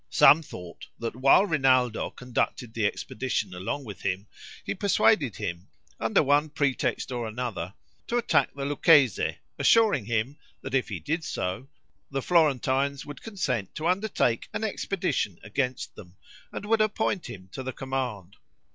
Some 0.09 0.41
thought 0.41 0.87
that 0.97 1.15
while 1.15 1.45
Rinaldo 1.45 2.09
conducted 2.09 2.73
the 2.73 2.87
expedition 2.87 3.53
along 3.53 3.83
with 3.85 4.01
him, 4.01 4.25
he 4.63 4.73
persuaded 4.73 5.35
him, 5.35 5.67
under 5.99 6.23
one 6.23 6.49
pretext 6.49 7.11
or 7.11 7.27
another, 7.27 7.75
to 8.07 8.17
attack 8.17 8.49
the 8.55 8.65
Lucchese, 8.65 9.37
assuring 9.59 10.05
him, 10.05 10.37
that 10.61 10.73
if 10.73 10.89
he 10.89 10.99
did 10.99 11.23
so, 11.23 11.67
the 12.09 12.23
Florentines 12.23 13.05
would 13.05 13.21
consent 13.21 13.75
to 13.75 13.85
undertake 13.87 14.49
an 14.55 14.63
expedition 14.63 15.37
against 15.43 15.93
them, 15.95 16.15
and 16.51 16.65
would 16.65 16.81
appoint 16.81 17.27
him 17.29 17.49
to 17.51 17.61
the 17.61 17.71
command. 17.73 18.37